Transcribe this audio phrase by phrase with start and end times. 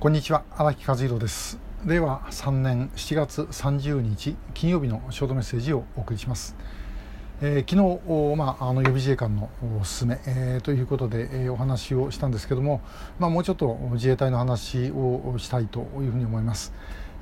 [0.00, 6.54] こんにちは荒木和弘です令和3年7月30日金曜日のショートメッセージをお送りします、
[7.42, 9.50] えー、昨日、まあ、あの予備自衛官の
[9.80, 12.80] おすすめ、えー、ということで、えー、お話をしたんですけども、
[13.18, 16.72] まあ、もうちょっと自衛隊の話をしたいというふうに思います。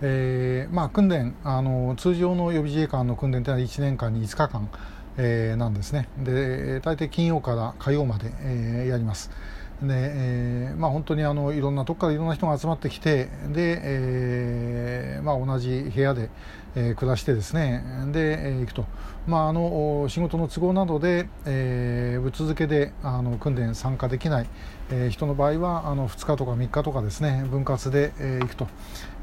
[0.03, 4.69] えーまあ、訓練あの通常の予備自衛官の訓練というのは1年間に5日間、
[5.17, 9.31] えー、なんですねで大体金曜から火曜まで、えー、やります。
[9.83, 16.31] で、えーまあ、本当にあのいろんなとこからいろんな人が集まってきてで、えーまあ、同じ部屋で、
[16.75, 18.87] えー、暮らしてですねで、えー、行くと、
[19.27, 24.47] まあ、あの仕事の都合などで、えー、ぶっ続けであの訓練参加できない、
[24.91, 28.69] えー、人の場合はあの2日とか3日とかですね分割で、えー、行くと、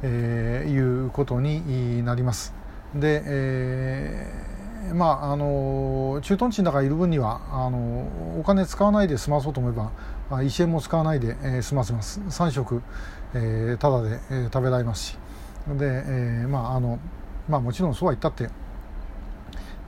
[0.04, 2.54] えー、いうことになります。
[2.93, 4.62] で、えー
[4.93, 8.07] まあ、あの駐屯地の中にいる分にはあの
[8.39, 9.91] お金使わないで済まそうと思えば
[10.29, 12.81] 1円も使わないで、えー、済ませます3食、
[13.33, 15.17] えー、ただで、えー、食べられますし
[15.67, 16.99] で、えーまああの
[17.47, 18.49] まあ、もちろんそうは言ったって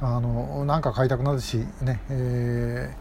[0.02, 2.96] あのなんか買いたくなるしね、え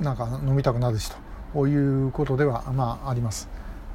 [0.00, 1.10] ー、なんか飲みたくなるし
[1.52, 3.48] ということでは、まあ、あります。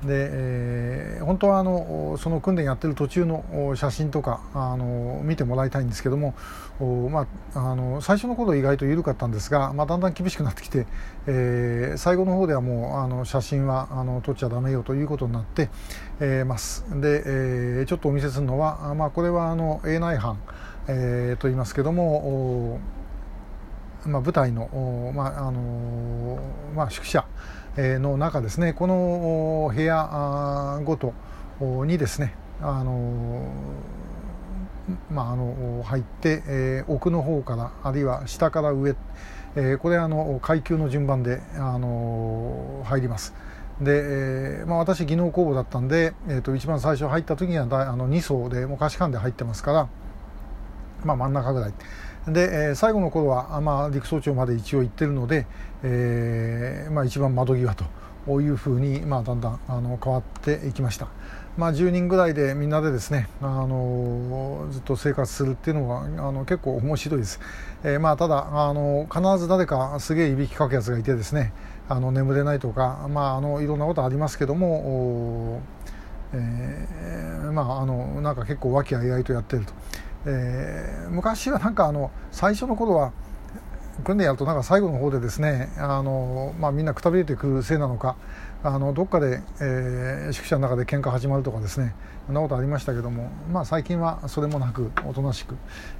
[0.03, 6.33] で、えー、本当はあのその訓練やってる途中の写真とかあの見てもらいたいんですけども、
[7.09, 10.87] まあ、あの最初の頃意外と緩かったんですが、まあ、だんだん厳しくなってきて、
[11.27, 15.69] えー、最後の方ではもうあの写真はあの撮っちゃだめよということになって、
[16.21, 16.85] えー、ます。
[17.01, 20.39] で、えー、ちょっとお見せするのは、まあ、これはあの A 内班、
[20.87, 22.79] えー、と言いますけども
[24.05, 26.39] まあ、舞台の、まああの
[26.73, 27.25] まあ、宿舎
[27.77, 31.13] の中ですねこの部屋ごと
[31.85, 33.51] にですねあの
[35.11, 38.95] まあ、あの入って、えー、奥の方からあるいは下から上、
[39.55, 43.33] えー、これあの階級の順番で、あの入ります。
[43.81, 49.87] で、えーまあ、私技能公募だったんで、えー、と一番最初入った時にはあの2層でもう貸し勘で入ってますから、
[51.05, 51.73] まあ、真ん中ぐらい。
[52.31, 55.45] で、えー、最後の頃は、まあ、陸曹長まで一応行ってるので、
[55.83, 61.07] えーまあ、一番窓際というふうに、まあ、だんだんあの変わっていきました。
[61.57, 67.41] まあ、10人ぐらいでみんなでですね、あのずっと生活するっていうのはあの結構面白いです、
[67.83, 71.51] えーまあ、ただあの必ず誰かすげえいびきかくやつがいてですね
[71.89, 75.61] あの眠れないとか、まあ、あのいろんなことありますけども、
[76.31, 79.73] えー、まああのなんか結構和気あいあいとやってると。
[80.25, 83.13] えー、昔はなんかあの最初の頃は
[84.03, 88.15] 訓練やるとなんか最後の方でですねあの、まあ、みんなくたびれてくるせいなのか
[88.63, 95.55] あのどっかで、えー、宿舎の中で喧嘩始まるとかですねそんなことありましたけども、まあ、最近はそれもなくおとなしく、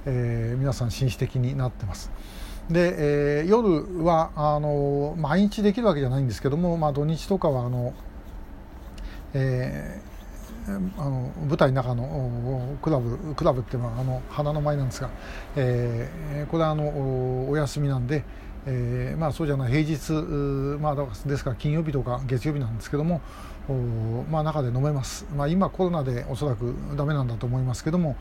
[0.06, 2.12] えー、皆さん紳士的になってます。
[2.69, 7.94] で、えー、夜はあの毎日できるわけじゃないんですけども、まあ、土日とかはあの、
[9.34, 10.00] え
[10.97, 15.09] あの舞台の中のクラブクラブっていうのはあの花の舞なんですが、
[15.56, 18.24] えー、これはあのお休みなんで、
[18.66, 20.12] えー、まあそうじゃない平日、
[20.79, 20.96] まあ、
[21.28, 23.22] ですから金曜日とか月曜日なんですけども
[24.31, 28.16] まあ、中で飲めます、まあ、今コロナでおそらくダメなんだと思いますけども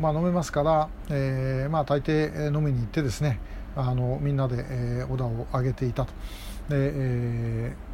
[0.00, 3.38] まあ、飲めますから、えーまあ、大抵飲みに行ってですね
[3.76, 6.12] あのみんなで、えー、オダを上げていたと。
[6.70, 7.85] でえー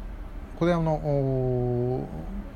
[0.59, 2.07] これあの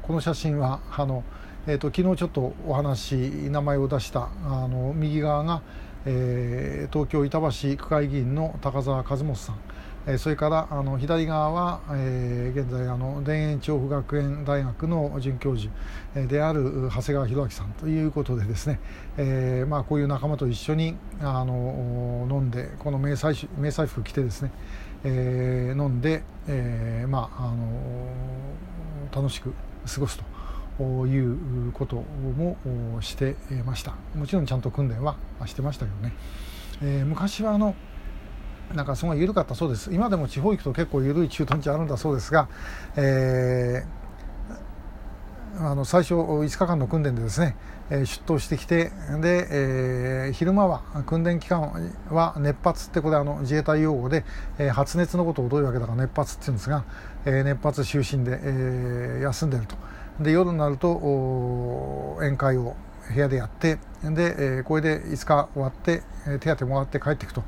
[0.02, 1.24] この写真はあの、
[1.68, 3.16] えーと、昨日ちょっとお話
[3.50, 5.62] 名前を出したあの右側が、
[6.06, 9.59] えー、東京板橋区会議員の高澤和元さん、
[10.09, 15.69] え、それからあの左側は、え、現在あの田園調布学園大学の准教授
[16.16, 18.79] である長谷川博明さんということでですね、
[19.17, 24.51] えまあ、こういう仲間と一緒にあの飲んでこの迷彩迷彩服着てですね
[25.03, 27.67] え、飲んで、え、まあ、あの
[29.13, 29.53] 楽しく
[29.85, 30.17] 過ごす
[30.78, 32.56] ということも
[33.01, 33.35] して
[33.66, 33.94] ました。
[34.16, 36.13] もちろんちゃんと訓練はしてましたけどね、
[36.81, 37.75] えー、昔はあの
[38.75, 39.94] なんかすごい緩かったそうです。
[39.94, 42.47] 今でも地方行くと結構緩い駐屯地あるんだそうですが、
[42.95, 44.07] えー
[45.59, 47.55] あの最初5日間の訓練でですね、
[47.90, 48.91] 出頭してきて
[49.22, 54.23] で、えー、昼間は訓練期間は熱発ってこれあの自衛隊用語で、
[54.59, 56.84] えー、発熱のことをどういうわけだか熱発って言うんですが、
[57.25, 59.75] えー、熱発就寝で、えー、休んでると。
[60.20, 62.75] で夜になると宴会を
[63.14, 67.44] 部屋でやってで、え、これで5日終わって、え手当もらって帰っていくと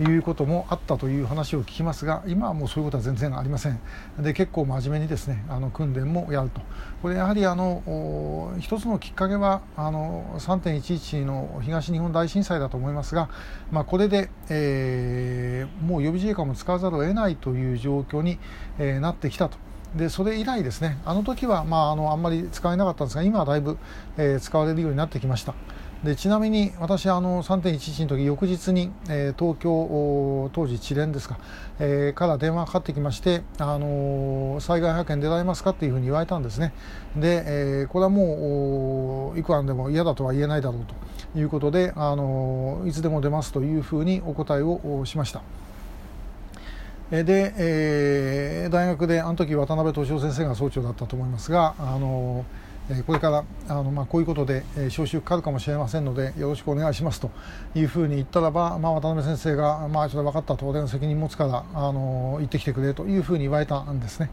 [0.00, 3.78] いうこともあったという話を聞きますが今はもうそういうことは全然ありません
[4.18, 6.60] で結構真面目にですねあの訓練もやると
[7.00, 13.30] これやはりあの一つのきっかけはあの3.11の東日本大震災だと思いますが、
[13.70, 18.38] まあ、これで、えー、もう予備自衛官も使わざるを得ないという状況に、
[18.78, 19.58] え、なってきたと。
[19.94, 20.98] でそれ以来ですね。
[21.04, 23.78] あの時は、まあ、あのあんまり使えなかったんですが今はだいぶ、
[24.16, 25.54] えー、使われるようになってきました。
[26.02, 31.38] でちなみに私あの3.11の時翌日に、えー、東京当時知連ですか、
[31.78, 36.74] えー、から電話がかかってきまして、あのー、災害派遣出られますかっていうふうに言われたんですね。
[37.16, 37.42] で、
[37.84, 45.40] え、これはもういくらでも嫌だとは言えないだろうということで、あのいつでも出ますというふうにお答えをしました。
[47.22, 52.44] で、えー、大学であの時渡辺敏夫先生が総長だったと思いますが、あの
[53.06, 57.30] これからあの、まあ、こういうことで招集かかるかもしれませんのでよろしくお願いしますと
[57.74, 64.30] いうふうに言ったらば、まあ、渡辺先生が、まあ、ちょっと分かったと俺の責任持つからあの行ってきてくれというふうに言われたんですね。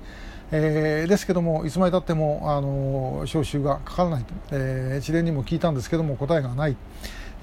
[0.53, 6.75] えー、ですけどもいつまでたってもあの招集がかからないと、えー、一連にも聞いたんですけども答えがない。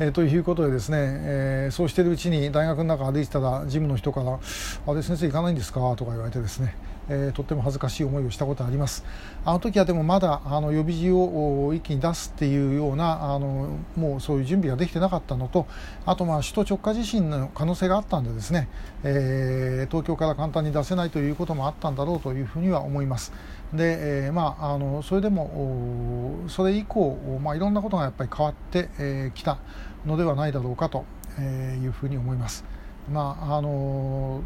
[0.00, 4.38] えー、ということでですね、えー、そうしているうちに大学の中歩いてたらジムの人から
[4.86, 6.76] 「あれ先生行かないんですか?」とか言われてですね、
[7.08, 9.04] えー、とっても恥ずかしい思いをしたことあります。
[9.44, 15.66] あの時はでもまだあの予備字を一気に出すっていうようなあのもうそういう準備ができてなかったのと
[16.06, 18.68] あとまあ首都直下地震の可能性があったんでですね、
[19.02, 23.32] えー、東京から簡単に出せないということもあったんだろうというふうには思います。
[23.72, 29.58] で、えー、まああのそれでもそれ以降、まあ、いろんなことがやっぱり変わってき、えー、た。
[30.06, 31.04] のではないだろうかと
[31.40, 32.64] いうふうに思います。
[33.12, 34.42] まああの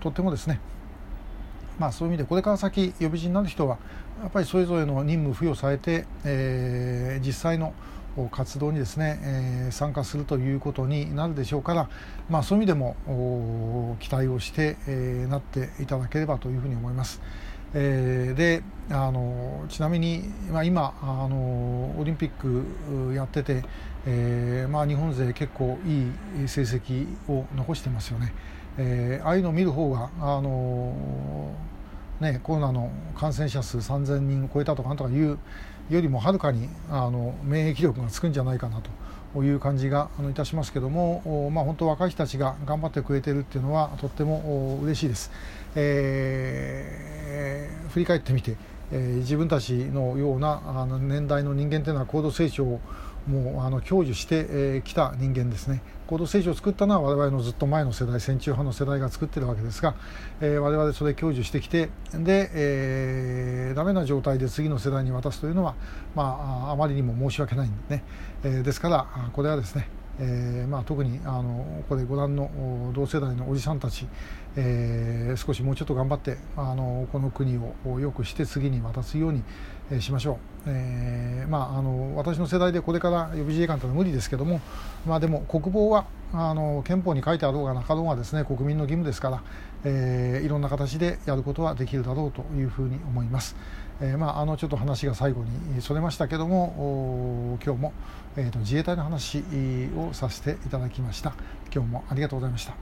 [0.00, 0.60] とってもですね
[1.78, 3.78] まあ、そういう意味でこれから先予備人になる人は
[4.20, 7.72] やっぱりそれぞれの任務付与されて、えー、実際の
[8.32, 11.88] 活動にですね、えー、参加するということになるでしょうから、
[12.28, 17.20] まあ、そういう意味でも期待をして、えー、なっていただければというふうに思います。
[17.74, 23.62] えー、であのちなみに、まあ、今あのオリンピックやってて、
[24.06, 28.32] えーまあ、日本勢結構いい成績を残してますよね。
[28.78, 31.52] えー、ああいうのを見る方があの
[32.20, 35.38] ね、コロナの感染者数3000人を超えたとかなんとかいう
[35.88, 38.90] よりもはるかにあの免疫力がつくんじゃないかなと
[39.36, 45.30] いう感じがあのいたしますけども、まあ、本当若い人たちが頑張ってくれてるっていうのはとっても嬉しいです。
[45.74, 48.56] えー、振り返ってみて、
[48.90, 52.80] えー、自分たちのようなあの年代の人間というのは高度成長
[53.28, 55.82] もうあの享受してき、えー、た人間ですね。
[56.06, 59.94] 高度成長を作ったのは我々のずっと前の世代戦中派の世代が作ってるわけですが、
[60.40, 65.74] えー、我々それ享受してきてで、えー、ダメな状態で次の世代に渡すというのは、
[66.14, 68.04] まあ、あまりにも申し訳ないんでね、
[68.42, 69.90] えー、ですからこれはですね
[70.20, 74.06] えーまあ、特にあのここでご覧の同世代のおじさんたち、
[74.60, 79.44] えー、少しもうちょっと頑張ってあのこの国を良くして次に渡すように、
[79.88, 84.60] え、しましょう、えーまあ、あの私の世代でこれから予備自衛官というのは無理ですけども、
[85.06, 89.42] まあ、でも国防はあの憲法に書いてあろうがなかろうがですね国民の義務ですから、
[89.84, 93.54] え、いろんな形でやることはできるだろうというふうに思います。
[94.00, 97.92] え、まあ、あのちょっと話が最後にそれましたけども今日も、
[98.36, 99.42] えーと、自衛隊の話
[99.96, 101.32] をさせていただきました
[101.72, 102.78] 今日もありがとうございました。